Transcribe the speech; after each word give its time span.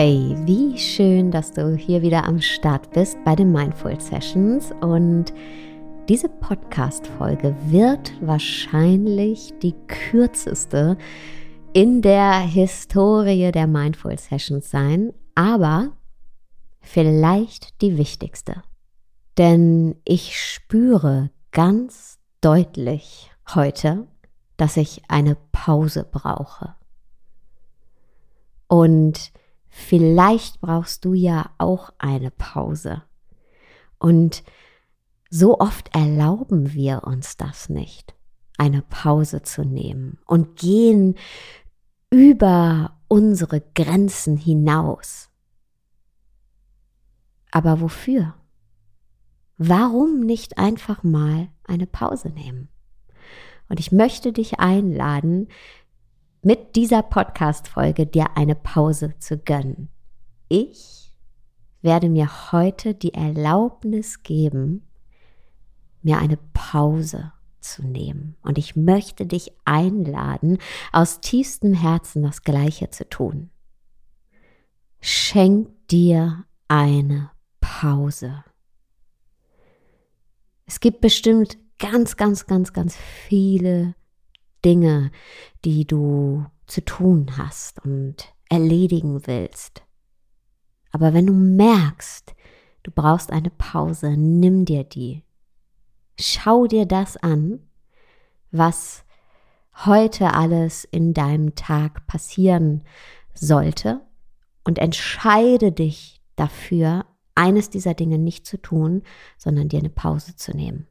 Hey, 0.00 0.36
wie 0.44 0.78
schön, 0.78 1.32
dass 1.32 1.50
du 1.50 1.74
hier 1.74 2.02
wieder 2.02 2.22
am 2.22 2.40
Start 2.40 2.92
bist 2.92 3.18
bei 3.24 3.34
den 3.34 3.50
Mindful 3.50 4.00
Sessions 4.00 4.70
und 4.80 5.34
diese 6.08 6.28
Podcast-Folge 6.28 7.56
wird 7.66 8.12
wahrscheinlich 8.20 9.54
die 9.60 9.74
kürzeste 9.88 10.96
in 11.72 12.00
der 12.00 12.38
Historie 12.38 13.50
der 13.50 13.66
Mindful 13.66 14.16
Sessions 14.16 14.70
sein, 14.70 15.12
aber 15.34 15.90
vielleicht 16.80 17.82
die 17.82 17.98
wichtigste. 17.98 18.62
Denn 19.36 19.96
ich 20.04 20.40
spüre 20.40 21.30
ganz 21.50 22.20
deutlich 22.40 23.32
heute, 23.52 24.06
dass 24.56 24.76
ich 24.76 25.02
eine 25.08 25.36
Pause 25.50 26.06
brauche. 26.08 26.76
Und 28.68 29.32
vielleicht 29.78 30.60
brauchst 30.60 31.04
du 31.04 31.14
ja 31.14 31.50
auch 31.58 31.90
eine 31.98 32.30
Pause. 32.30 33.02
Und 33.98 34.42
so 35.30 35.58
oft 35.58 35.94
erlauben 35.94 36.72
wir 36.72 37.04
uns 37.04 37.36
das 37.36 37.68
nicht, 37.68 38.14
eine 38.56 38.82
Pause 38.82 39.42
zu 39.42 39.62
nehmen 39.62 40.18
und 40.26 40.56
gehen 40.56 41.16
über 42.10 42.98
unsere 43.08 43.60
Grenzen 43.74 44.36
hinaus. 44.36 45.30
Aber 47.50 47.80
wofür? 47.80 48.34
Warum 49.58 50.20
nicht 50.20 50.58
einfach 50.58 51.02
mal 51.02 51.48
eine 51.64 51.86
Pause 51.86 52.30
nehmen? 52.30 52.68
Und 53.68 53.80
ich 53.80 53.92
möchte 53.92 54.32
dich 54.32 54.60
einladen, 54.60 55.48
mit 56.42 56.76
dieser 56.76 57.02
Podcast-Folge 57.02 58.06
dir 58.06 58.36
eine 58.36 58.54
Pause 58.54 59.14
zu 59.18 59.38
gönnen. 59.38 59.88
Ich 60.48 61.12
werde 61.82 62.08
mir 62.08 62.52
heute 62.52 62.94
die 62.94 63.14
Erlaubnis 63.14 64.22
geben, 64.22 64.86
mir 66.02 66.18
eine 66.18 66.38
Pause 66.52 67.32
zu 67.60 67.84
nehmen. 67.84 68.36
Und 68.42 68.56
ich 68.56 68.76
möchte 68.76 69.26
dich 69.26 69.52
einladen, 69.64 70.58
aus 70.92 71.20
tiefstem 71.20 71.74
Herzen 71.74 72.22
das 72.22 72.42
Gleiche 72.42 72.90
zu 72.90 73.08
tun. 73.08 73.50
Schenk 75.00 75.68
dir 75.88 76.44
eine 76.68 77.30
Pause. 77.60 78.44
Es 80.66 80.80
gibt 80.80 81.00
bestimmt 81.00 81.58
ganz, 81.78 82.16
ganz, 82.16 82.46
ganz, 82.46 82.72
ganz 82.72 82.96
viele 82.96 83.94
Dinge, 84.64 85.10
die 85.64 85.86
du 85.86 86.46
zu 86.66 86.84
tun 86.84 87.36
hast 87.36 87.84
und 87.84 88.34
erledigen 88.48 89.26
willst. 89.26 89.82
Aber 90.90 91.14
wenn 91.14 91.26
du 91.26 91.32
merkst, 91.32 92.34
du 92.82 92.90
brauchst 92.90 93.30
eine 93.30 93.50
Pause, 93.50 94.16
nimm 94.16 94.64
dir 94.64 94.84
die. 94.84 95.22
Schau 96.18 96.66
dir 96.66 96.86
das 96.86 97.16
an, 97.16 97.60
was 98.50 99.04
heute 99.86 100.34
alles 100.34 100.84
in 100.84 101.14
deinem 101.14 101.54
Tag 101.54 102.06
passieren 102.06 102.84
sollte 103.34 104.00
und 104.64 104.78
entscheide 104.78 105.70
dich 105.72 106.20
dafür, 106.36 107.06
eines 107.34 107.70
dieser 107.70 107.94
Dinge 107.94 108.18
nicht 108.18 108.46
zu 108.46 108.60
tun, 108.60 109.02
sondern 109.36 109.68
dir 109.68 109.78
eine 109.78 109.90
Pause 109.90 110.34
zu 110.34 110.56
nehmen. 110.56 110.88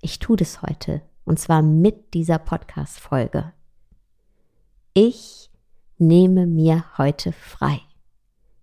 Ich 0.00 0.20
tue 0.20 0.36
das 0.36 0.62
heute 0.62 1.02
und 1.26 1.38
zwar 1.38 1.60
mit 1.60 2.14
dieser 2.14 2.38
Podcast-Folge. 2.38 3.52
Ich 4.94 5.50
nehme 5.98 6.46
mir 6.46 6.84
heute 6.96 7.32
frei. 7.32 7.80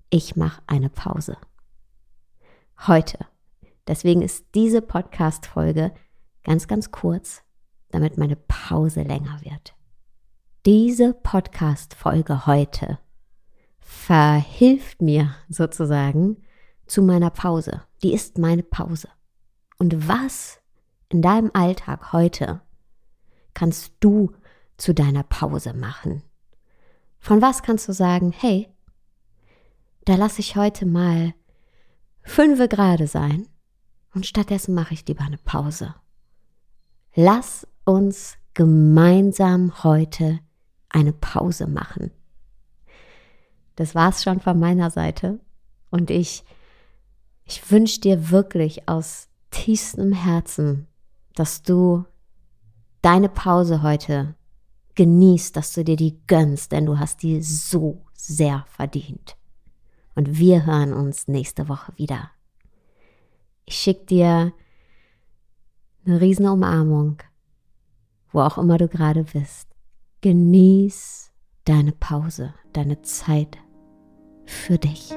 Ich 0.10 0.36
mache 0.36 0.62
eine 0.66 0.90
Pause. 0.90 1.38
Heute. 2.88 3.20
Deswegen 3.86 4.22
ist 4.22 4.46
diese 4.56 4.82
Podcast-Folge 4.82 5.94
ganz, 6.44 6.68
ganz 6.68 6.92
kurz, 6.92 7.44
damit 7.90 8.18
meine 8.18 8.38
Pause 8.38 9.04
länger 9.04 9.42
wird. 9.42 9.76
Diese 10.66 11.14
Podcast-Folge 11.14 12.46
heute 12.46 12.98
verhilft 13.80 15.02
mir 15.02 15.36
sozusagen 15.50 16.38
zu 16.88 17.02
meiner 17.02 17.30
Pause. 17.30 17.84
Die 18.02 18.14
ist 18.14 18.38
meine 18.38 18.64
Pause. 18.64 19.10
Und 19.78 20.08
was 20.08 20.63
in 21.14 21.22
deinem 21.22 21.52
Alltag 21.54 22.12
heute 22.12 22.62
kannst 23.54 23.94
du 24.00 24.32
zu 24.78 24.94
deiner 24.94 25.24
Pause 25.24 25.74
machen? 25.74 26.24
Von 27.20 27.42
was 27.42 27.64
kannst 27.64 27.88
du 27.88 27.94
sagen, 27.94 28.34
hey, 28.36 28.68
da 30.06 30.16
lasse 30.16 30.42
ich 30.42 30.56
heute 30.56 30.86
mal 30.86 31.34
fünfe 32.24 32.68
gerade 32.68 33.08
sein 33.08 33.48
und 34.14 34.26
stattdessen 34.26 34.74
mache 34.74 34.94
ich 34.94 35.08
lieber 35.08 35.24
eine 35.24 35.38
Pause. 35.38 35.96
Lass 37.16 37.68
uns 37.86 38.38
gemeinsam 38.54 39.84
heute 39.84 40.40
eine 40.90 41.14
Pause 41.14 41.68
machen. 41.68 42.12
Das 43.76 43.96
war's 43.96 44.24
schon 44.24 44.40
von 44.40 44.60
meiner 44.60 44.90
Seite 44.90 45.40
und 45.90 46.12
ich 46.12 46.44
ich 47.46 47.72
wünsche 47.72 48.00
dir 48.00 48.30
wirklich 48.30 48.88
aus 48.88 49.28
tiefstem 49.52 50.14
Herzen, 50.14 50.88
dass 51.36 51.62
du 51.62 52.06
deine 53.02 53.30
Pause 53.30 53.82
heute 53.82 54.36
genießt, 54.96 55.56
dass 55.56 55.74
du 55.74 55.84
dir 55.84 55.96
die 55.96 56.20
gönnst, 56.28 56.72
denn 56.72 56.86
du 56.86 57.00
hast 57.00 57.24
die 57.24 57.42
so 57.42 58.06
sehr 58.14 58.66
verdient. 58.68 59.36
Und 60.16 60.38
wir 60.38 60.66
hören 60.66 60.94
uns 60.94 61.28
nächste 61.28 61.68
Woche 61.68 61.92
wieder. 61.96 62.30
Ich 63.66 63.76
schicke 63.76 64.06
dir 64.06 64.54
eine 66.06 66.22
riesen 66.22 66.48
Umarmung, 66.48 67.18
wo 68.32 68.42
auch 68.42 68.58
immer 68.58 68.78
du 68.78 68.88
gerade 68.88 69.24
bist. 69.24 69.68
Genieß 70.22 71.32
deine 71.66 71.94
Pause, 71.94 72.54
deine 72.74 73.02
Zeit 73.02 73.58
für 74.46 74.78
dich. 74.78 75.14